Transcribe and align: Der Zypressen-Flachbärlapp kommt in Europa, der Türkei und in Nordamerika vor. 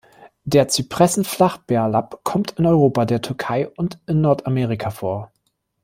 Der 0.45 0.67
Zypressen-Flachbärlapp 0.67 2.23
kommt 2.23 2.57
in 2.57 2.65
Europa, 2.65 3.05
der 3.05 3.21
Türkei 3.21 3.69
und 3.69 3.99
in 4.07 4.21
Nordamerika 4.21 4.89
vor. 4.89 5.31